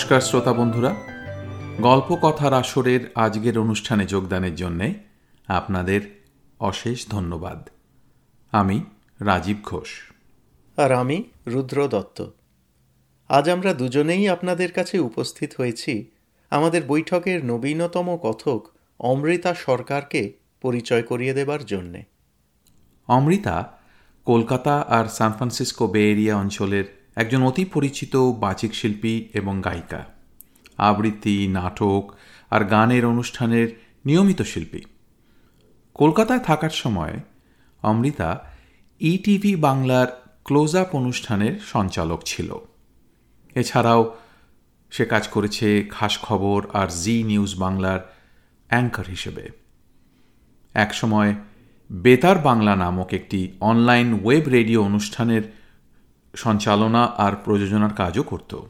[0.00, 0.94] নমস্কার শ্রোতা বন্ধুরা।
[1.80, 4.94] গল্প কথার আসরের আজকের অনুষ্ঠানে যোগদানের জন্যে
[5.46, 6.20] আপনাদের
[6.60, 7.68] অশেষ ধন্যবাদ।
[8.50, 8.84] আমি
[9.20, 9.88] রাজীব ঘোষ।
[10.76, 12.26] আর আমি রুদ্র দত্ত।
[13.28, 16.10] আজ আমরা দুজনেই আপনাদের কাছে উপস্থিত হয়েছি
[16.50, 18.68] আমাদের বৈঠকের নবীনতম কথক
[19.00, 22.04] অমৃতা সরকারকে পরিচয় করিয়ে দেবার জন্যে।
[23.08, 23.78] অমৃতা
[24.24, 30.06] কলকাতা আর সান ফ্রান্সিসকো বে এরিয়া অঞ্চলের একজন অতি পরিচিত বাচিক শিল্পী এবং গায়িকা।
[30.78, 32.12] আবৃত্তি, নাটক
[32.50, 33.68] আর গানের অনুষ্ঠানের
[34.06, 34.80] নিয়মিত শিল্পী।
[35.94, 37.20] কলকাতায় থাকার সময়
[37.82, 38.50] অমৃতা
[39.00, 42.54] ইটিভি বাংলার ক্লোজ আপ অনুষ্ঠানের সঞ্চালক ছিল।
[43.54, 44.16] এছাড়াও
[44.90, 48.16] সে কাজ করেছে খাস খবর আর জি নিউজ বাংলার
[48.68, 49.48] অ্যাঙ্কার হিসেবে।
[50.74, 51.34] একসময়
[51.92, 55.59] বেতার বাংলা নামক একটি অনলাইন ওয়েব রেডিও অনুষ্ঠানের
[56.34, 58.60] সঞ্চালনা আর প্রযোজনার কাজও করত।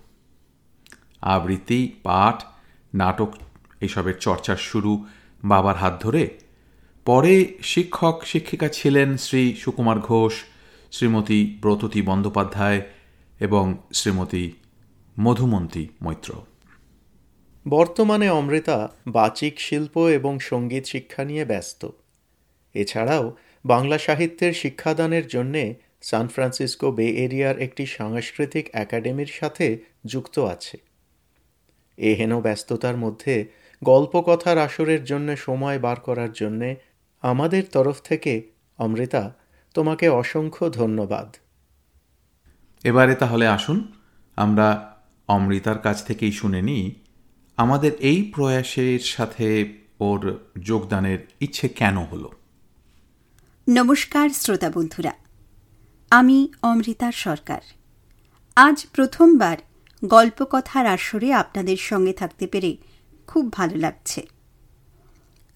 [1.20, 2.42] আবৃত্তি, পাঠ,
[2.94, 3.34] নাটক
[3.80, 5.04] এসবের চর্চার শুরু
[5.44, 6.30] বাবার হাত ধরে।
[7.04, 10.32] পরে শিক্ষক, শিক্ষিকা ছিলেন শ্রী সুকুমার ঘোষ,
[10.90, 12.82] শ্রীমতী ব্রততী বন্দ্যোপাধ্যায়
[13.40, 14.52] এবং শ্রীমতী
[15.20, 16.34] মধুমন্তী মৈত্র।
[17.68, 21.88] বর্তমানে অমৃতা বাচিক শিল্প এবং সংগীত শিক্ষা নিয়ে ব্যস্ত।
[22.74, 30.78] এছাড়াও বাংলা সাহিত্যের শিক্ষাদানের জন্যে সান ফ্রান্সিসকো বে এরিয়ার একটি সাংস্কৃতিক একাডেমির সাথে যুক্ত আছে।
[31.96, 33.48] এহেন ব্যস্ততার মধ্যে
[33.84, 36.76] গল্পকথার আসরের জন্য সময় বার করার জন্যে
[37.20, 38.42] আমাদের তরফ থেকে
[38.78, 39.34] অমৃতা
[39.74, 41.36] তোমাকে অসংখ্য ধন্যবাদ।
[42.84, 43.92] এবারে তাহলে আসুন
[44.36, 46.94] আমরা অমৃতার কাছ থেকেই শুনে নিই
[47.56, 52.30] আমাদের এই প্রয়াসের সাথে ওর যোগদানের ইচ্ছে কেন হলো?
[53.70, 55.29] নমস্কার শ্রোতা বন্ধুরা।
[56.10, 57.60] আমি অমৃতা সরকার।
[58.56, 59.56] আজ প্রথমবার
[60.04, 62.76] গল্পকথার আসরে আপনাদের সঙ্গে থাকতে পেরে
[63.26, 64.26] খুব ভালো লাগছে।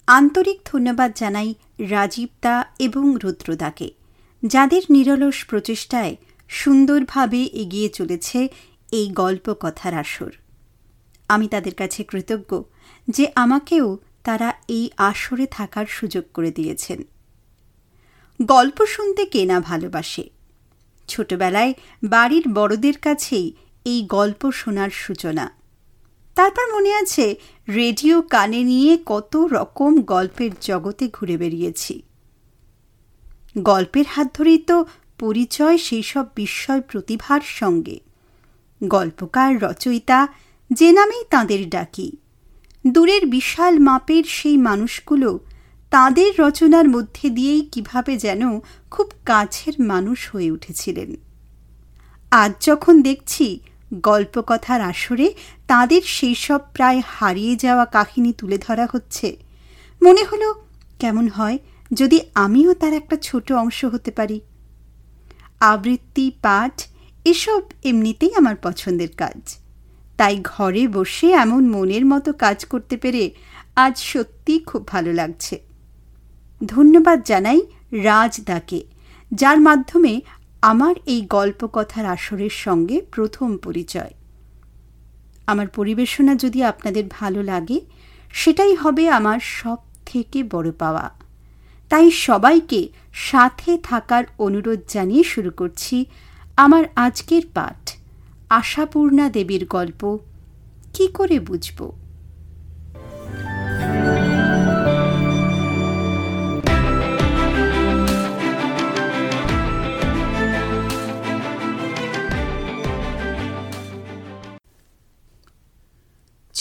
[0.06, 3.90] আন্তরিক ধন্যবাদ জানাই রাজীবদা এবং রুদ্রদাকে
[4.42, 6.16] যাদের নিরলস প্রচেষ্টায়
[6.48, 8.48] সুন্দরভাবে এগিয়ে চলেছে
[8.92, 10.32] এই গল্পকথার আসর।
[11.28, 12.62] আমি তাদের কাছে কৃতজ্ঞ
[13.08, 17.02] যে আমাকেও তারা এই আসরে থাকার সুযোগ করে দিয়েছেন।
[18.42, 20.33] গল্প শুনতে কেনা ভালোবাসে
[21.08, 23.52] ছোটবেলায় বাড়ির বড়দের কাছেই
[23.84, 25.56] এই গল্প শোনার সূচনা।
[26.34, 27.36] তারপর মনে আছে,
[27.68, 32.02] রেডিও কানে নিয়ে কত রকম গল্পের জগতে ঘুরে বেরিয়েছি।
[33.58, 34.84] গল্পের হাত ধরেই তো
[35.18, 38.00] পরিচয় সেই সব বিস্ময় প্রতিভার সঙ্গে।
[38.84, 40.28] গল্পকার রচয়িতা
[40.72, 42.16] যে নামেই তাঁদের ডাকি।
[42.86, 45.40] দূরের বিশাল মাপের সেই মানুষগুলো
[45.94, 48.60] তাদের রচনার মধ্যে দিয়েই কীভাবে যেন
[48.90, 51.16] খুব কাছের মানুষ হয়ে উঠেছিলেন।
[52.30, 53.60] আজ যখন দেখছি
[53.94, 55.34] গল্পকথার আসরে
[55.66, 59.36] তাদের সেই সব প্রায় হারিয়ে যাওয়া কাহিনী তুলে ধরা হচ্ছে,
[60.02, 60.48] মনে হলো
[60.98, 61.58] কেমন হয়
[61.90, 64.40] যদি আমিও তার একটা ছোট অংশ হতে পারি।
[65.60, 66.82] আবৃত্তি, পাঠ,
[67.24, 69.40] এসব এমনিতেই আমার পছন্দের কাজ।
[70.16, 73.30] তাই ঘরে বসে এমন মনের মতো কাজ করতে পেরে
[73.76, 75.73] আজ সত্যি খুব ভালো লাগছে।
[76.60, 77.60] ধন্যবাদ জানাই
[77.92, 78.84] রাজদাকে
[79.32, 80.20] যার মাধ্যমে
[80.62, 84.12] আমার এই গল্পকথার আসরের সঙ্গে প্রথম পরিচয়।
[85.46, 87.80] আমার পরিবেশনা যদি আপনাদের ভালো লাগে,
[88.32, 89.76] সেটাই হবে আমার সব
[90.06, 91.10] থেকে বড় পাওয়া।
[91.88, 96.04] তাই সবাইকে সাথে থাকার অনুরোধ জানিয়ে শুরু করছি
[96.56, 97.90] আমার আজকের পাঠ,
[98.50, 100.18] আশাপূর্ণা দেবীর গল্প,
[100.94, 102.03] কি করে বুঝব?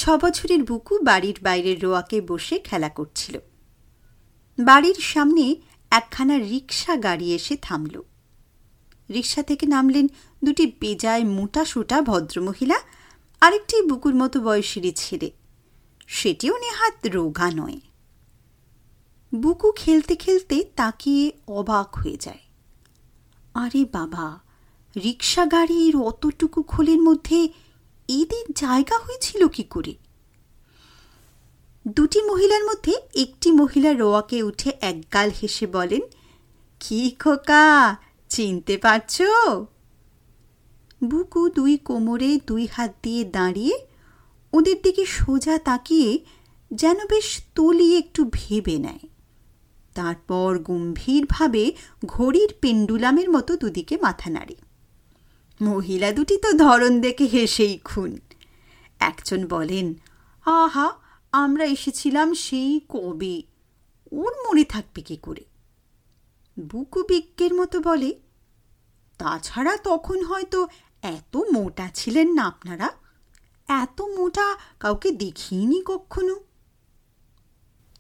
[0.04, 3.40] ছ বছরের বুকু বাড়ির বাইরের রোয়াকে বসে খেলা করছিল।
[4.60, 5.56] বাড়ির সামনে
[5.92, 8.02] একখানা রিক্সা গাড়ি এসে থামল।
[9.14, 10.08] রিক্সা থেকে নামলেন
[10.44, 12.80] দুটি বেজায় মোটা সোটা ভদ্রমহিলা,
[13.42, 15.32] আরেকটি বুকুর মতো বয়সীরই ছেলে।
[16.08, 17.80] সেটিও নেহাত রোগা নয়।
[19.36, 22.40] বুকু খেলতে খেলতে তাকিয়ে অবাক হয়ে যায়।
[23.54, 24.40] আরে বাবা
[25.04, 27.50] রিক্সা গাড়ির অতটুকু খোলের মধ্যে
[28.08, 29.96] এদের জায়গা হয়েছিল কি করে?
[31.88, 36.02] দুটি মহিলার মধ্যে একটি মহিলা রোয়াকে উঠে একগাল হেসে বলেন,
[36.80, 37.98] কি খোকা,
[38.30, 39.22] চিনতে পারছ?
[41.04, 43.88] বুকু দুই কোমরে দুই হাত দিয়ে দাঁড়িয়ে
[44.54, 46.26] ওদের দিকে সোজা তাকিয়ে
[46.74, 49.00] যেন বেশ তলিয়ে একটু ভেবে নেয়।
[49.96, 51.74] তারপর গম্ভীরভাবে
[52.06, 54.56] ঘড়ির পেন্ডুলামের মতো দুদিকে মাথা নাড়ে।
[55.64, 58.20] মহিলা দুটি তো ধরন দেখে হেসেই খুন।
[59.00, 59.94] একজন বলেন,
[60.46, 60.92] আহা,
[61.32, 63.44] আমরা এসেছিলাম সেই কবে।
[64.12, 65.46] ওর মনে থাকবে কি করে?
[66.60, 68.20] বুকু বিজ্ঞের মতো বলে,
[69.18, 70.68] তাছাড়া তখন হয়তো
[71.02, 72.90] এত মোটা ছিলেন না আপনারা।
[73.68, 76.40] এত মোটা কাউকে দেখিনি কখনো?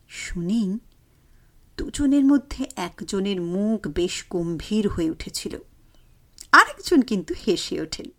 [0.09, 0.79] শুনেই
[1.77, 5.57] দুজনের মধ্যে একজনের মুখ বেশ গম্ভীর হয়ে উঠেছিল।
[6.53, 8.09] আরেকজন কিন্তু হেসে ওঠেন।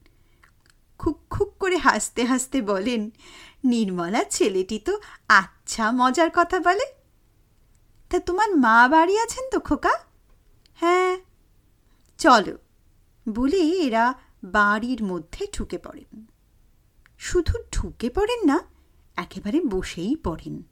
[0.99, 3.11] খুক খুক করে হাসতে হাসতে বলেন,
[3.65, 4.99] নির্মলা, ছেলেটি তো
[5.29, 6.87] আচ্ছা মজার কথা বলে।
[8.11, 9.95] তা তোমার মা বাড়ি আছেন তো খোকা?
[10.75, 11.19] হ্যাঁ।
[12.19, 12.59] চলো।
[13.29, 14.15] বলে এরা
[14.45, 16.27] বাড়ির মধ্যে ঢুকে পড়েন।
[17.19, 18.61] শুধু ঢুকে পড়েন না,
[19.17, 20.63] একেবারে বসেই পড়েন।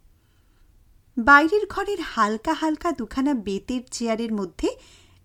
[1.16, 4.68] বাইরের ঘরের হালকা হালকা দুখানা বেতের চেয়ারের মধ্যে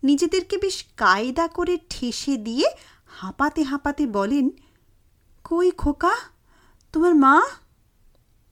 [0.04, 2.68] নিজেদেরকে বেশ কায়দা করে ঠেসে দিয়ে
[3.06, 4.50] হাঁপাতে হাঁপাতে বলেন,
[5.44, 6.16] কই খোকা,
[6.92, 7.44] তোমার মা?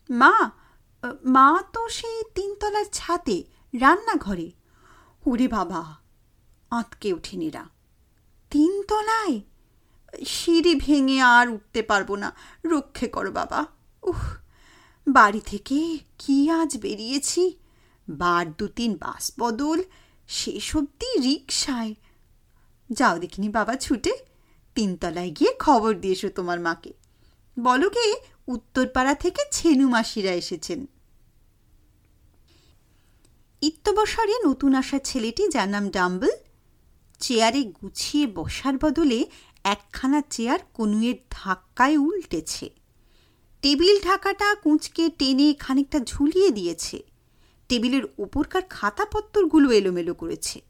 [0.09, 0.51] মা?
[1.24, 3.44] মা তো সেই তিনতলার ছাতে,
[3.80, 4.51] রান্নাঘরে।
[5.25, 5.95] ওরে বাবা,
[6.69, 7.65] আঁতকে ওঠেন এরা।
[8.50, 9.41] তিনতলায়?
[10.27, 13.65] সিঁড়ি ভেঙে আর উঠতে পারব না, রক্ষে করো বাবা।
[14.03, 14.36] উহ,
[15.07, 17.59] বাড়ি থেকে কি আজ বেরিয়েছি?
[18.09, 19.83] বার দু তিন বাস বদল
[20.27, 21.94] শেষ অব্দি রিক্সায়
[22.92, 24.13] যাও দেখিনি বাবা, ছুটে।
[24.75, 26.94] তিনতলায় গিয়ে খবর দিয়েছ তোমার মাকে।
[27.60, 28.16] বলো গে
[28.48, 30.86] উত্তরপাড়া থেকে ছেনু মাসিরা এসেছেন।
[33.62, 36.30] ইত্যবসরে নতুন আসা ছেলেটি, যার নাম ডাম্বল,
[37.19, 39.25] চেয়ারে গুছিয়ে বসার বদলে
[39.63, 42.69] একখানা চেয়ার কনুয়ের ধাক্কায় উল্টেছে।
[43.62, 47.04] টেবিল ঢাকাটা কুঁচকে টেনে খানিকটা ঝুলিয়ে দিয়েছে।
[47.69, 50.62] টেবিলের ওপরকার খাতাপত্তরগুলো এলোমেলো করেছে।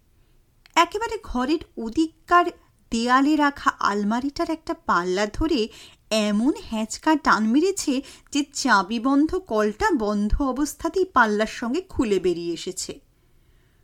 [0.75, 2.45] একেবারে ঘরের ওদিককার
[2.91, 5.67] দেয়ালে রাখা আলমারিটার একটা পাল্লা ধরে
[6.11, 8.01] এমন হ্যাঁচকা টান মেরেছে
[8.31, 12.99] যে চাবিবন্ধ কলটা বন্ধ অবস্থাতেই পাল্লার সঙ্গে খুলে বেরিয়ে এসেছে।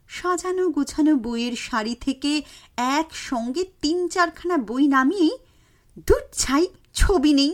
[0.08, 2.42] সাজানো গোছানো বইয়ের শাড়ি থেকে
[2.78, 5.38] একসঙ্গে তিন চারখানা বই নামিয়েই
[6.08, 7.54] দূর ছাই, ছবি নেই!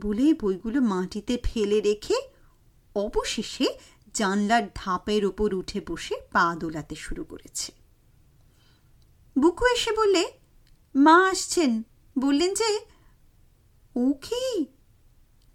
[0.00, 2.14] বলে বইগুলো মাটিতে ফেলে রেখে
[2.94, 3.66] অবশেষে
[4.14, 7.72] জানলার ধাপের ওপর উঠে বসে পা দোলাতে শুরু করেছে।
[9.38, 10.30] বুকু এসে বললে,
[10.94, 11.82] মা আসছেন।
[12.18, 12.80] বললেন যে,
[13.96, 14.66] ও কি?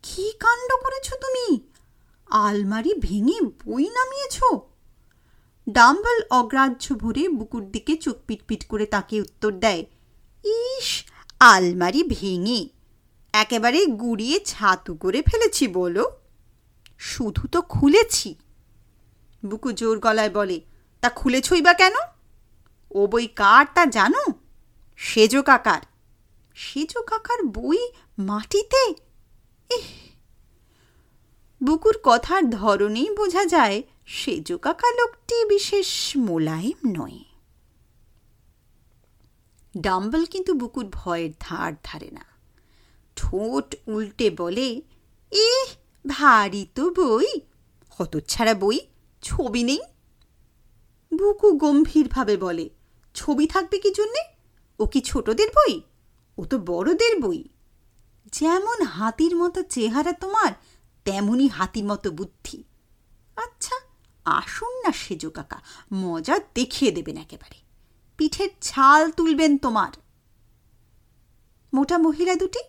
[0.03, 1.59] কি কাণ্ড করেছ তুমি?
[2.29, 4.37] আলমারি ভেঙে বই নামিয়েছ?
[5.69, 9.85] ডাম্বল অগ্রাহ্য ভরে বুকুর দিকে চোখ পিটপিট করে তাকে উত্তর দেয়,
[10.45, 11.05] ইস,
[11.39, 12.69] আলমারি ভেঙে।
[13.33, 16.11] একেবারে গুড়িয়ে ছাতু করে ফেলেছি বলো।
[16.97, 18.35] শুধু তো খুলেছি।
[19.45, 20.61] বুকু জোর গলায় বলে,
[21.01, 21.93] তা খুলেছই বা কেন?
[22.91, 24.31] ও বই কার তা জানো?
[24.97, 25.81] সেজো কাকার।
[26.55, 27.77] সেজো কাকার বই
[28.19, 28.93] মাটিতে?
[31.63, 37.19] বুকুর কথার ধরনেই বোঝা যায়, সেজো কাকা লোকটি বিশেষ মোলায়েম নয়।
[39.77, 42.25] ডাম্বল কিন্তু বুকুর ভয়ের ধার ধারে না।
[43.15, 44.81] ঠোঁট উল্টে বলে
[45.31, 45.65] এ
[46.07, 47.27] ভারী তো বই।
[47.89, 48.79] হতচ্ছাড়া বই
[49.21, 49.79] ছবি নেই?
[51.17, 52.69] বুকু গম্ভীরভাবে বলে,
[53.13, 54.21] ছবি থাকবে কি জন্যে?
[54.79, 55.81] ও কি ছোটদের বই?
[56.37, 57.43] ও তো বড়দের বই।
[58.31, 60.51] যেমন হাতির মতো চেহারা তোমার,
[61.05, 62.63] তেমনই হাতির মতো বুদ্ধি।
[63.35, 63.75] আচ্ছা
[64.25, 65.61] আসুন না সেজো কাকা,
[65.93, 67.57] মজা দেখিয়ে দেবেন একেবারে।
[68.17, 69.91] পিঠের ছাল তুলবেন তোমার।
[71.73, 72.59] মোটা মহিলা দুটি,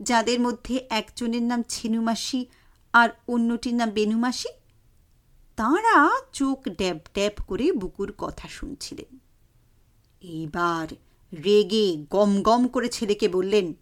[0.00, 2.46] যাদের মধ্যে একজনের নাম ছেনুমাসি
[2.92, 4.48] আর অন্যটির নাম বেনুমাসি
[5.62, 9.18] তাঁরা চোখ ড্যাব ড্যাব করে বুকুর কথা শুনছিলেন।
[10.22, 10.88] এইবার
[11.44, 13.74] রেগে গম গম করে ছেলেকে বললেন,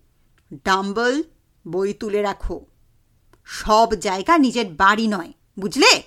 [0.65, 1.23] ডাম্বল,
[1.69, 2.67] বই তুলে রাখো।
[3.45, 6.03] সব জায়গা নিজের বাড়ি নয়, বুঝলে?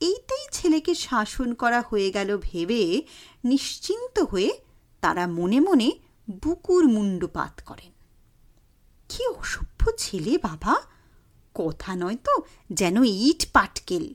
[0.00, 3.02] এইটাই ছেলেকে শাসন করা হয়ে গেল ভেবে
[3.44, 4.60] নিশ্চিন্ত হয়ে
[5.00, 5.92] তারা মনে মনে
[6.42, 7.92] বুকুর মুন্ডুপাত করেন।
[9.08, 10.82] কি অসভ্য ছেলে বাবা!
[11.60, 14.14] কথা নয় তো, যেন ইট পাটকেল।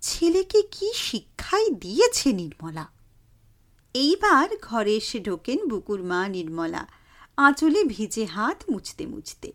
[0.00, 2.86] ছেলেকে কি শিক্ষাই দিয়েছে নির্মলা?
[3.94, 6.86] এইবার ঘরে এসে ঢোকেন বুকুর মা নির্মলা,
[7.36, 9.52] আঁচলে ভিজে হাত মুছতে মুছতে।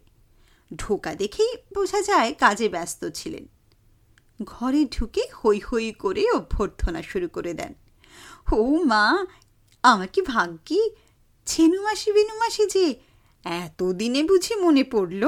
[0.76, 3.48] ঢোকা দেখেই বোঝা যায় কাজে ব্যস্ত ছিলেন।
[4.44, 7.74] ঘরে ঢুকে হৈ হৈ করে অভ্যর্থনা শুরু করে দেন।
[8.52, 9.26] ও মা,
[9.84, 10.90] আমার কি ভাগ্যি?
[11.46, 12.96] ছেনুমাসি বেনুমাসি যে,
[13.44, 15.28] এতদিনে বুঝি মনে পড়ল?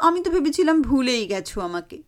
[0.00, 2.02] আমি তো ভেবেছিলাম ভুলেই গেছো আমাকে।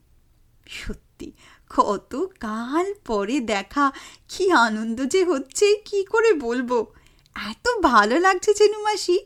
[0.67, 1.33] সত্যি
[1.71, 3.93] কত কাল পরে দেখা,
[4.29, 6.71] কি আনন্দ যে হচ্ছে, কি করে বলব?
[7.37, 9.19] এত ভালো লাগছে চেনুমাসি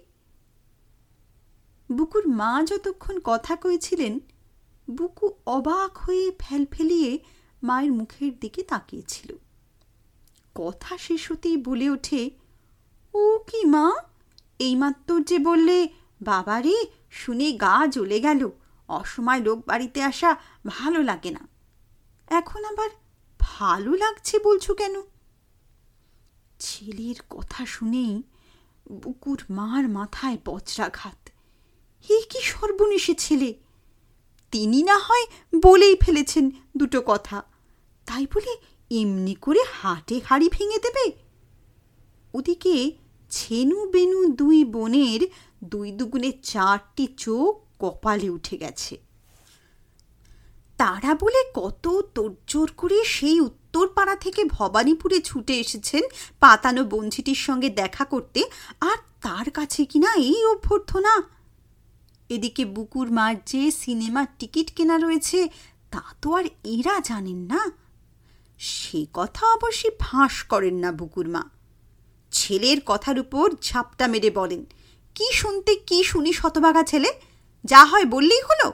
[1.91, 4.21] বুকুর মা যতক্ষণ কথা কয়েছিলেন
[4.91, 7.19] বুকু অবাক হয়ে ফেল ফেলিয়ে
[7.63, 9.31] মায়ের মুখের দিকে তাকিয়েছিল।
[10.55, 12.31] কথা শেষ হতেই বলে ওঠে,
[13.15, 13.87] ও কি মা?
[14.59, 15.89] এইমাত্র যে বললে,
[16.21, 16.77] বাবারে
[17.11, 18.51] শুনে গা জ্বলে গেল।
[18.89, 20.37] অসময় লোক বাড়িতে আসা
[20.67, 21.49] ভালো লাগে না।
[22.27, 22.91] এখন আবার
[23.39, 25.03] ভালো লাগছে বলছো কেন?
[26.59, 28.23] ছেলের কথা শুনেই
[28.93, 31.29] বুকুর মার মাথায় বজ্রাঘাত।
[32.11, 33.55] হে কি সর্বনেশে ছেলে?
[34.51, 35.25] তিনি না হয়
[35.63, 37.43] বলেই ফেলেছেন দুটো কথা।
[38.07, 38.57] তাই বলে
[38.91, 41.13] এমনি করে হাটে হাড়ি ভেঙে দেবে?
[42.35, 42.93] ওদিকে
[43.31, 45.29] ছেনু বেনু দুই বোনের
[45.73, 48.95] দুই দুগুণে চারটি চোখ কপালে উঠে গেছে।
[50.79, 56.03] তারা বলে কত তোড়জোড় করে সেই উত্তরপাড়া থেকে ভবানীপুরে ছুটে এসেছেন
[56.43, 58.41] পাতানো বঞ্চিটির সঙ্গে দেখা করতে,
[58.81, 61.13] আর তার কাছে কিনা এই অভ্যর্থনা।
[62.31, 65.39] এদিকে বুকুর মার যে সিনেমার টিকিট কেনা রয়েছে,
[65.93, 67.61] তা তো আর এরা জানেন না।
[68.73, 71.43] সে কথা অবশ্যই ফাঁস করেন না বুকুর মা।
[72.33, 74.63] ছেলের কথার উপর ঝাপটা মেরে বলেন
[75.17, 77.11] কি শুনতে, কি শুনি শতভাগা ছেলে?
[77.65, 78.73] যা হয় বললেই হলো।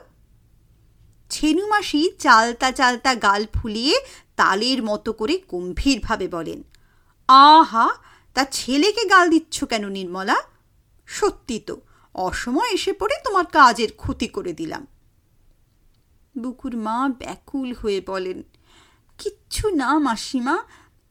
[1.29, 3.95] ছেনু মাসি চালতা চালতা গাল ফুলিয়ে
[4.35, 6.63] তালের মতো করে গম্ভীরভাবে বলেন,
[7.29, 7.87] আহা,
[8.33, 10.37] তা ছেলেকে গাল দিচ্ছ কেন নির্মলা?
[11.05, 11.81] সত্যি তো,
[12.15, 14.87] অসময় এসে পড়ে তোমার কাজের ক্ষতি করে দিলাম।
[16.37, 18.43] বুকুর মা ব্যাকুল হয়ে বলেন,
[19.19, 20.55] কিচ্ছু না মাসিমা,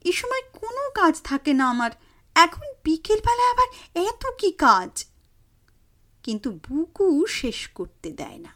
[0.04, 1.90] এ সময় কোনো কাজ থাকে না আমার।
[2.36, 3.68] এখন বিকেলবেলা আবার
[4.08, 4.92] এত কি কাজ?
[6.22, 8.52] কিন্তু বুকু শেষ করতে দেয় না।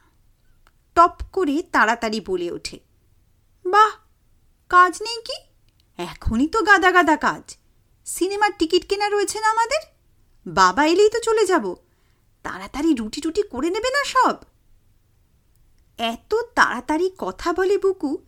[0.94, 2.78] টপ করে তাড়াতাড়ি বলে ওঠে,
[3.64, 3.92] বাহ,
[4.68, 5.36] কাজ নেই কি?
[5.98, 7.56] এখনই তো গাদা গাদা কাজ।
[8.04, 9.82] সিনেমার টিকিট কেনা রয়েছে না আমাদের?
[10.46, 11.74] বাবা এলেই তো চলে যাব।
[12.42, 14.36] তাড়াতাড়ি রুটি টুটি করে নেবে না সব?
[15.98, 18.18] এত তাড়াতাড়ি কথা বলে বুকু,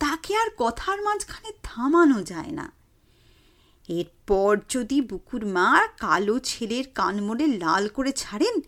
[0.00, 2.72] তাকে আর কথার মাঝখানে থামানো যায় না।
[3.88, 8.60] এরপর যদি বুকুর মা কালো ছেলের কান মোড়ে লাল করে ছাড়েন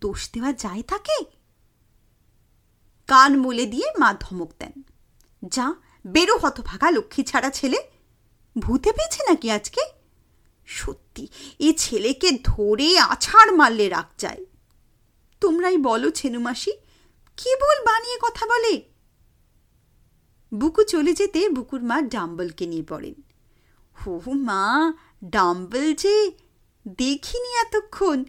[0.00, 1.24] দোষ দেওয়া যায় তাকে?
[3.06, 4.82] কান মোলে দিয়ে মা ধমক দেন।
[5.48, 5.74] যা
[6.06, 7.76] বেরো হতভাগা লক্ষ্মী ছাড়া ছেলে।
[8.58, 9.80] ভূতে পেয়েছে নাকি আজকে?
[10.66, 11.28] সত্যি,
[11.58, 14.44] এ ছেলেকে ধরে আছাড় মারলে রাখ যায়।
[15.40, 16.72] তোমরাই বলো ছেনুমাসি
[17.36, 18.82] কি বল বানিয়ে কথা বলে?
[20.54, 23.14] বুকু চলে যেতে বুকুর মা ডাম্বলকে নিয়ে পড়েন।
[24.04, 24.92] হো মা,
[25.24, 26.32] ডাম্বল যে,
[26.88, 28.24] দেখিনি এতক্ষণ।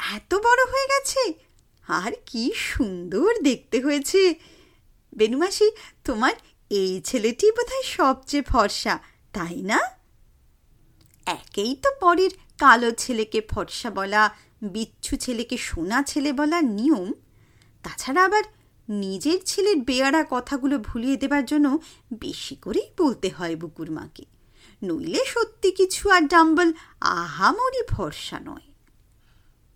[0.00, 1.32] এত বড় হয়ে গেছে?
[1.88, 4.34] আর কি সুন্দর দেখতে হয়েছে।
[5.16, 5.70] বেনুমাসি
[6.04, 6.32] তোমার
[6.70, 8.98] এই ছেলেটি বোধহয় সবচেয়ে ভরসা
[9.32, 9.80] তাই না?
[11.26, 17.12] একেই তো পরের কালো ছেলেকে ফর্সা বলা, বিচ্ছু ছেলেকে সোনা ছেলে বলা নিয়ম।
[17.82, 18.42] তাছাড়া আবার
[18.88, 21.78] নিজের ছেলের বেয়ারা কথাগুলো ভুলিয়ে দেবার জন্য
[22.12, 24.24] বেশি করেই বলতে হয় বুকুর মাকে।
[24.82, 28.69] নইলে সত্যি কিছু আর ডাম্বল আহামরি ভরসা নয়।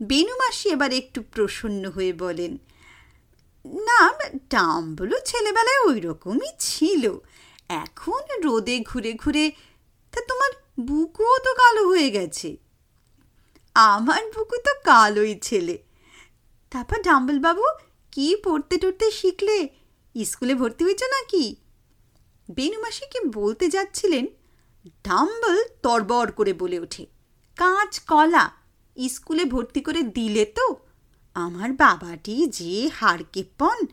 [0.01, 2.59] বেনুমাসি এবার একটু প্রসন্ন হয়ে বলেন,
[3.65, 4.13] না
[4.51, 7.19] ডাম্বলও ছেলেবেলায় ওই রকমই ছিল।
[7.69, 9.53] এখন রোদে ঘুরে ঘুরে,
[10.13, 12.57] তা তোমার বুকুও তো কালো হয়ে গেছে।
[13.75, 15.79] আমার বুকু তো কালোই ছেলে।
[16.71, 17.63] তারপর ডাম্বল বাবু
[18.13, 19.69] কি পড়তে টড়তে শিখলে?
[20.25, 21.57] স্কুলে ভর্তি হয়েছ নাকি?
[22.51, 24.27] বেনুমাসি কি বলতে যাচ্ছিলেন?
[25.05, 27.07] ডাম্বল তরবর করে বলে ওঠে
[27.57, 28.64] কাঁচ কলা
[29.09, 30.77] স্কুলে ভর্তি করে দিলে তো?
[31.35, 33.87] আমার বাবাটি যে হারকেপন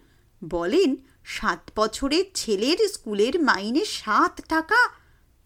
[0.43, 4.89] বলেন, সাত বছরের ছেলের স্কুলের মাইনে সাত টাকা।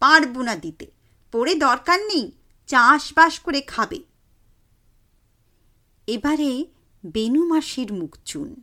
[0.00, 0.90] পারব না দিতে।
[1.32, 2.32] পড়ে দরকার নেই,
[2.66, 4.02] চাষবাস করে খাবে।
[6.06, 6.64] এবারে
[7.06, 8.62] বেনু মাসির মুখ চুন।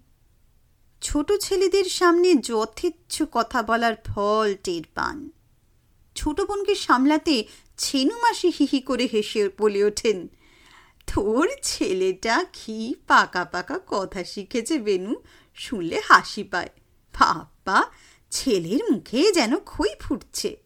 [1.02, 5.30] ছোট ছেলেদের সামনে যথেচ্ছ কথা বলার ফল টের পান।
[6.16, 7.48] ছোট বোনকে সামলাতে
[7.78, 10.28] ছেনু মাসি হিহি করে হেসে বলে ওঠেন
[11.16, 15.16] তোর ছেলেটা কি পাকা পাকা কথা শিখেছে বেনু,
[15.56, 16.70] শুনলে হাসি পায়।
[17.20, 17.84] বাপ্পা,
[18.32, 20.58] ছেলের মুখে যেন খই ফুটছে।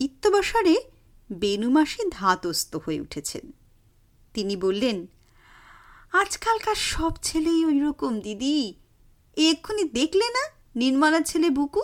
[0.00, 0.76] ইত্যবসরে
[1.32, 3.52] বেনুমাসি ধাতস্থ হয়ে উঠেছেন।
[4.34, 5.06] তিনি বললেন,
[6.12, 8.74] আজকালকার সব ছেলেই ওই রকম দিদি।
[9.36, 11.82] এক্ষুনি দেখলে না নির্মলার ছেলে বুকু?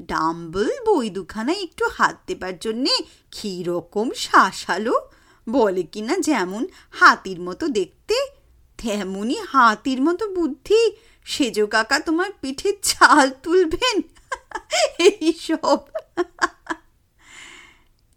[0.00, 2.98] ডাম্বল বই দুখানায় একটু হাত দেবার জন্যে
[3.30, 5.10] কীরকম শাসালো
[5.50, 8.14] বলে কিনা যেমন হাতির মতো দেখতে
[8.78, 10.92] তেমনই হাতির মতো বুদ্ধি।
[11.24, 14.00] সেজো কাকা তোমার পিঠে চাল তুলবেন?
[14.98, 15.78] এইসব।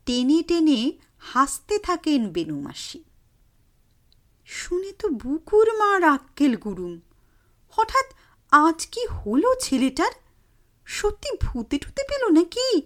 [0.06, 3.04] টেনে টেনে হাসতে থাকেন বেনুমাসি
[4.46, 7.00] শুনে তো বুকুর মার আক্কেল গুরুম
[7.70, 8.06] হঠাৎ
[8.52, 10.12] আজ কি হলো ছেলেটার?
[10.86, 12.82] সত্যি ভূতে টুতে পেল নাকি?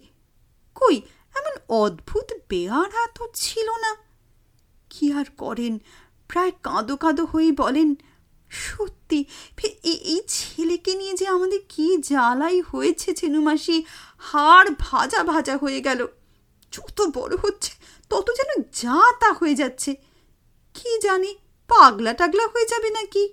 [0.74, 0.96] কই,
[1.34, 4.05] এমন অদ্ভুত বেয়ারা তো ছিল না।
[4.96, 5.74] কি আর করেন?
[6.28, 7.88] প্রায় কাঁদো কাঁদো হয়ে বলেন,
[8.50, 9.24] সত্যি
[9.84, 13.76] এই ছেলেকে নিয়ে যে আমাদের কি জ্বালাই হয়েছে চেনুমাসি
[14.18, 16.00] হাড় ভাজা ভাজা হয়ে গেল।
[16.72, 17.72] যত বড় হচ্ছে,
[18.10, 19.90] তত যেন যা তা হয়ে যাচ্ছে।
[20.74, 21.32] কি জানি,
[21.70, 23.24] পাগলা টাগলা হয়ে যাবে নাকি?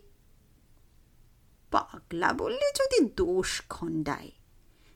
[1.71, 4.31] পাগলা বললে যদি দোষ খণ্ডায়।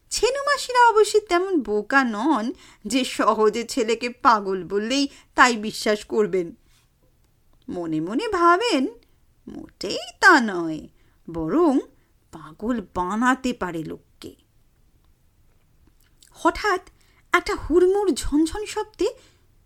[0.10, 2.54] ছেনুমাসিরা অবশ্যই তেমন বোকা নন
[2.86, 6.56] যে সহজে ছেলেকে পাগল বললেই তাই বিশ্বাস করবেন।
[7.70, 8.88] মনে মনে ভাবেন,
[9.48, 10.88] মোটেই তা নয়,
[11.30, 11.80] বরং
[12.32, 14.36] পাগল বানাতে পারে লোককে।
[16.32, 16.90] হঠাৎ
[17.34, 19.08] একটা হুড়মুড় ঝনঝন শব্দে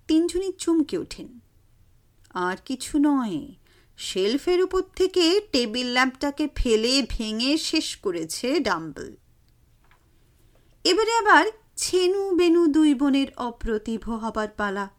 [0.08, 1.40] তিনজনই চমকে ওঠেন।
[2.34, 3.48] আর কিছু নয়,
[3.98, 9.16] শেলফের উপর থেকে টেবিল ল্যাম্পটাকে ফেলে ভেঙে শেষ করেছে ডাম্বল।
[10.86, 11.46] এবারে আবার
[11.76, 14.90] ছেনু বেনু দুই বোনের অপ্রতিভ হবার পালা।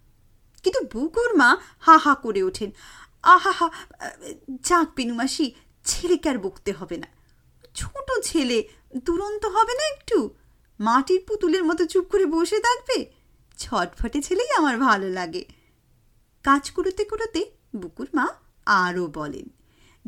[0.63, 2.71] কিন্তু বুকুর মা হা হা করে ওঠেন।
[3.23, 3.71] আহা হা,
[4.63, 7.09] যাক মাসি, ছেলেকে আর বকতে হবে না।
[7.75, 8.69] ছোট ছেলে,
[9.05, 10.19] দুরন্ত হবে না একটু?
[10.81, 13.11] মাটির পুতুলের মতো চুপ করে বসে থাকবে?
[13.59, 15.45] ছটফটে ছেলেই আমার ভালো লাগে।
[16.43, 17.41] কাজ করতে করতে
[17.77, 18.27] বুকুর মা
[18.67, 19.47] আরও বলেন,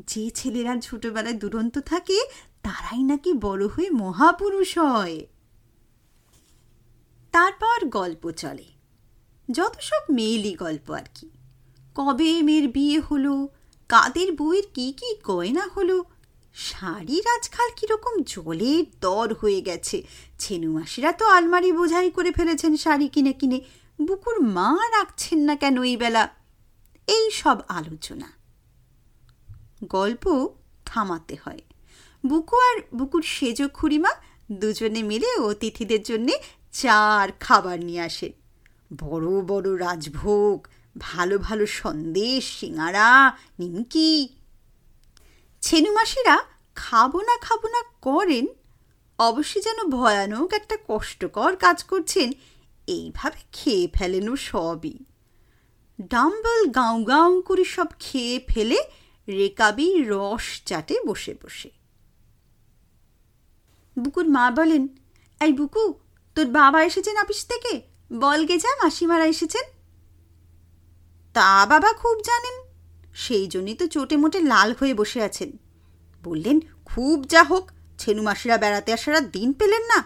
[0.06, 2.18] যে ছেলেরা ছোটবেলায় দুরন্ত থাকে,
[2.62, 5.26] তারাই নাকি বড় হয়ে মহাপুরুষ হয়।
[7.34, 8.64] তারপর গল্প চলে।
[9.50, 11.30] যত সব মেয়েলি গল্প আর কি।
[11.94, 13.48] কবে মেয়ের বিয়ে হলো?
[13.88, 16.04] কাদের বইয়ের কি কি গয়না হলো?
[16.54, 20.02] শাড়ির আজকাল কীরকম জলের দর হয়ে গেছে।
[20.38, 23.60] ছেনুমাসিরা তো আলমারি বোঝাই করে ফেলেছেন শাড়ি কিনে কিনে।
[24.02, 26.28] বুকুর মা রাখছেন না কেন এই বেলা?
[27.06, 28.32] এই সব আলোচনা।
[29.84, 30.48] গল্প
[30.86, 31.60] থামাতে হয়।
[32.26, 34.10] বুকু আর বুকুর সেজ খুড়িমা
[34.52, 36.32] দুজনে মিলে অতিথিদের জন্যে
[36.74, 38.28] চার খাবার নিয়ে আসে।
[38.98, 40.58] বড় বড় রাজভোগ,
[40.96, 43.10] ভালো ভালো সন্দেশ, সিঙাড়া,
[43.58, 44.28] নিমকি।
[45.62, 46.36] ছেনুমাসিরা
[46.76, 48.46] খাব না খাব না করেন,
[49.18, 52.28] অবশ্যই যেন ভয়ানক একটা কষ্টকর কাজ করছেন,
[52.86, 54.96] এইভাবে খেয়ে ফেলেন ও সবই।
[56.12, 58.78] ডাম্বল গাঁও গাঁও করে সব খেয়ে ফেলে
[59.28, 61.70] রেকাবি রস চাটে বসে বসে।
[63.96, 64.88] বুকুর মা বলেন,
[65.40, 65.84] এই বুকু
[66.36, 67.72] তোর বাবা এসেছেন অফিস থেকে?
[68.12, 69.64] বলগে যা, মাসিমারা এসেছেন।
[71.34, 72.56] তা বাবা খুব জানেন,
[73.14, 75.50] সেই জন্যই তো চোটে মোটে লাল হয়ে বসে আছেন।
[76.22, 79.98] বললেন, খুব যা হোক, ছেনু মাসিরা বেড়াতে আসার দিন পেলেন না।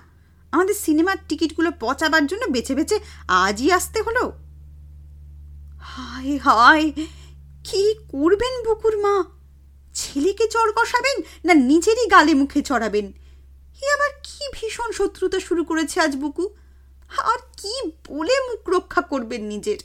[0.52, 2.96] আমাদের সিনেমার টিকিটগুলো পচাবার জন্য বেছে বেছে
[3.28, 4.24] আজই আসতে হলো।
[5.80, 6.86] হায় হায়,
[7.64, 9.24] কি করবেন বুকুর মা?
[9.94, 13.12] ছেলেকে চড় কষাবেন না নিজেরই গালে মুখে চড়াবেন?
[13.82, 16.44] এ আবার কি ভীষণ শত্রুতা শুরু করেছে আজ বুকু?
[17.32, 17.74] আর কি
[18.08, 19.78] বলে মুখ রক্ষা করবেন নিজের?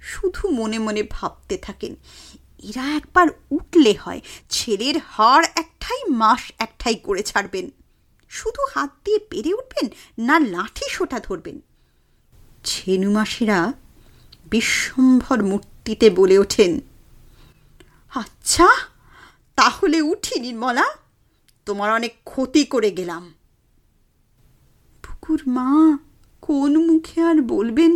[0.00, 1.96] শুধু মনে মনে ভাবতে থাকেন,
[2.62, 7.70] এরা একবার উঠলে হয়, ছেলের হাড় একটাই মাস একটাই করে ছাড়বেন।
[8.28, 9.86] শুধু হাত দিয়ে পেরে উঠবেন
[10.18, 11.60] না লাঠি সোটা ধরবেন?
[12.64, 13.72] ছেনুমাসিরা
[14.50, 16.80] বিশ্বম্ভর মূর্তিতে বলে ওঠেন
[18.14, 18.68] আচ্ছা
[19.56, 20.86] তাহলে উঠি নির্মলা
[21.66, 23.24] তোমার অনেক ক্ষতি করে গেলাম।
[25.04, 25.98] পুকুর মা,
[26.42, 27.92] কোন মুখে আর বলবেন?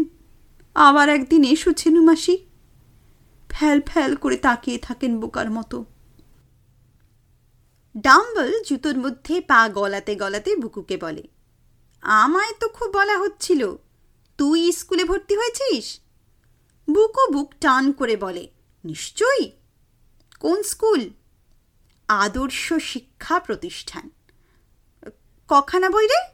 [0.74, 2.34] আবার একদিন এসো ছেনু মাসি।
[3.50, 5.84] ফ্যাল ফ্যাল করে তাকিয়ে থাকেন বোকার মতো।
[7.96, 11.24] ডাম্বল জুতোর মধ্যে পা গলাতে গলাতে বুকুকে বলে,
[12.02, 13.62] আমায় তো খুব বলা হচ্ছিল,
[14.38, 15.86] তুই স্কুলে ভর্তি হয়েছিস?
[16.88, 18.44] বুকু বুক টান করে বলে,
[18.84, 19.44] নিশ্চয়ই।
[20.40, 21.02] কোন স্কুল?
[22.08, 24.10] আদর্শ শিক্ষা প্রতিষ্ঠান।
[25.48, 26.32] কখানা বই রে?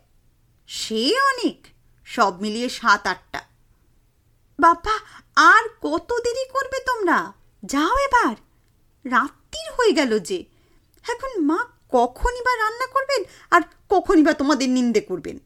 [0.66, 1.66] সে অনেক।
[2.04, 3.40] সব মিলিয়ে সাত আটটা
[4.60, 4.98] বাবা
[5.36, 7.32] আর কত দেরি করবে তোমরা?
[7.64, 8.36] যাও এবার।
[9.04, 10.44] রাত্রির হয়ে গেল যে।
[11.08, 11.58] এখন মা
[11.88, 15.38] কখনই বা রান্না করবেন আর কখনই বা তোমাদের নিন্দে করবেন।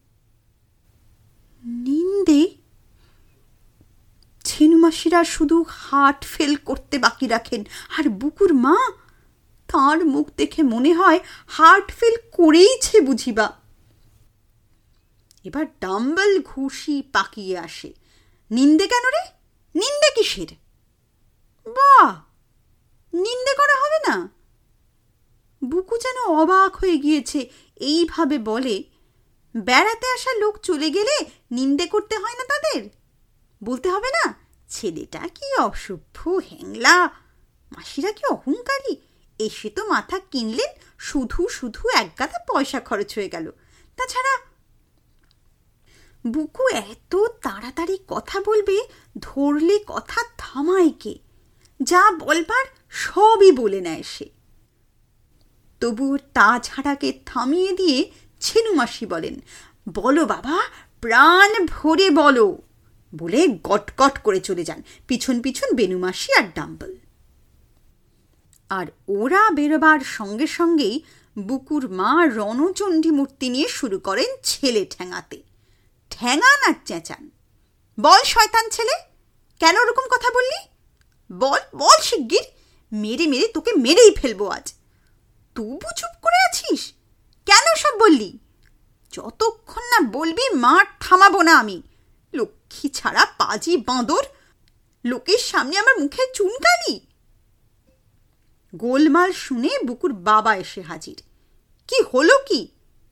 [1.63, 2.49] নিন্দে?
[4.43, 7.63] ছেনুমাসিরা শুধু হাট ফেল করতে বাকি রাখেন।
[7.97, 8.77] আর বুকুর মা
[9.69, 13.47] তার মুখ দেখে মনে হয় হার্ট ফেল করেইছে বুঝিবা।
[15.43, 17.93] এবার ডাম্বল ঘুষি পাকিয়ে আসে।
[18.51, 19.23] নিন্দে কেন রে?
[19.75, 20.51] নিন্দে কিসের?
[21.65, 22.23] বা
[23.13, 24.15] নিন্দে করা হবে না।
[25.63, 27.39] বুকু যেন অবাক হয়ে গিয়েছে।
[27.75, 28.83] এইভাবে বলে,
[29.57, 32.89] বেড়াতে আসা লোক চলে গেলে নিন্দে করতে হয় না তাদের?
[33.63, 34.33] বলতে হবে না,
[34.69, 36.95] ছেলেটা কি অসভ্য হ্যাংলা
[37.71, 38.95] মাসিরা কি অহংকারী?
[39.39, 43.51] এসে তো মাথা কিনলেন, শুধু শুধু এক গাদা পয়সা খরচ হয়ে গেল।
[43.97, 44.33] তাছাড়া
[46.27, 48.77] বুকু এত তাড়াতাড়ি কথা বলবে,
[49.19, 51.19] ধরলে কথা থামায় কে?
[51.81, 54.29] যা বলবার সবই বলে নেয় সে।
[55.79, 59.35] তবুও তা ছাড়াকে থামিয়ে দিয়ে ছেনুমাসি বলেন,
[59.93, 60.61] বলো বাবা,
[61.01, 62.57] প্রাণ ভরে বলো।
[63.17, 66.95] বলে গটগট করে চলে যান। পিছন পিছন বেনুমাসি আর ডাম্বল।
[68.69, 71.01] আর ওরা বেরোবার সঙ্গে সঙ্গেই
[71.39, 75.43] বুকুর মা রণচণ্ডী মূর্তি নিয়ে শুরু করেন ছেলে ঠ্যাঙাতে
[76.09, 77.29] ঠ্যাঙান আর চেঁচান।
[77.99, 78.93] বল, শয়তান ছেলে,
[79.59, 80.69] কেন ওরকম কথা বললি?
[81.31, 82.43] বল বল শিগগির,
[82.93, 84.73] মেরে মেরে তোকে মেরেই ফেলব আজ।
[85.55, 86.93] তবু চুপ করে আছিস?
[87.45, 88.39] কেন সব বললি?
[89.13, 91.81] যতক্ষণ না বলবি মার থামাবো না আমি।
[92.33, 94.23] লক্ষ্মী ছাড়া পাজি বাঁদর।
[95.05, 97.08] লোকের সামনে আমার মুখে চুনকালি।
[98.75, 101.21] গোলমাল শুনে বুকুর বাবা এসে হাজির।
[101.87, 102.67] কি হলো কি?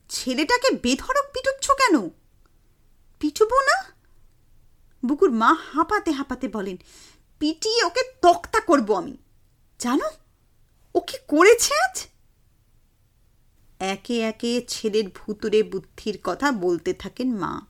[0.08, 2.08] ছেলেটাকে বেধড়ক পিটুচ্ছ কেন?
[3.20, 3.84] পিটুবো না?
[5.04, 6.76] বুকুর মা হাঁপাতে হাঁপাতে বলেন,
[7.38, 9.16] পিটিয়ে ওকে তক্তা করব আমি।
[9.78, 10.10] জানো,
[10.94, 12.06] ও কি করেছে আজ?
[13.78, 17.60] একে একে ছেলের ভুতুরে বুদ্ধির কথা বলতে থাকেন মা।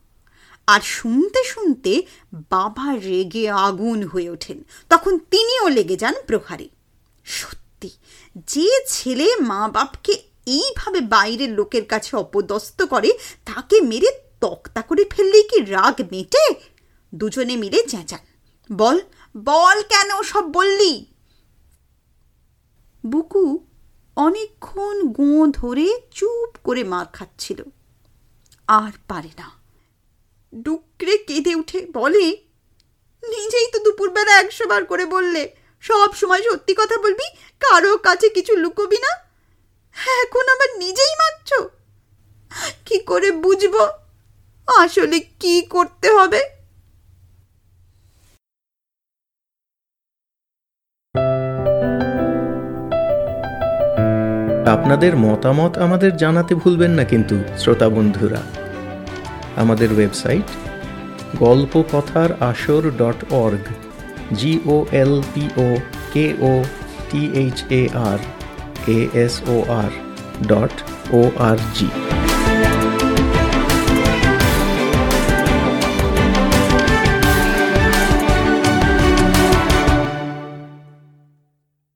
[0.67, 2.03] আর শুনতে শুনতে
[2.35, 6.69] বাবা রেগে আগুন হয়ে ওঠেন। তখন তিনিও লেগে যান প্রহারে।
[7.25, 7.68] সত্যি
[8.37, 10.13] যে ছেলে মা বাপকে
[10.47, 14.07] এইভাবে বাইরের লোকের কাছে অপদস্থ করে, তাকে মেরে
[14.41, 16.55] তক্তা করে ফেললেই কি রাগ মেটে?
[17.15, 18.19] দুজনে মিলে চেঁচান।
[18.73, 19.01] বল
[19.37, 21.07] বল কেন সব বললি?
[23.07, 23.67] বুকু
[24.17, 27.63] অনেকক্ষণ গোঁ ধরে চুপ করে মার খাচ্ছিল।
[28.67, 29.51] আর পারে না।
[30.55, 32.37] ডুকরে কেঁদে উঠে বলে,
[33.23, 37.27] নিজেই তো দুপুরবেলা একশো বার করে বললে সব সময় সত্যি কথা বলবি?
[37.61, 39.13] কারও কাছে কিছু লুকোবি না?
[40.23, 41.51] এখন আবার নিজেই মারছ?
[42.85, 43.89] কি করে বুঝব?
[44.79, 46.41] আসলে কি করতে হবে?
[54.71, 58.43] আপনাদের মতামত আমাদের জানাতে ভুলবেন না কিন্তু, শ্রোতা বন্ধুরা।
[59.57, 60.49] আমাদের ওয়েবসাইট
[61.39, 63.88] গল্প কথার আসর dot org
[64.33, 65.81] G O L P O
[66.13, 66.65] K O
[67.11, 68.21] T H A R
[68.87, 69.91] A S O R
[70.43, 70.73] dot
[71.13, 72.18] O R G.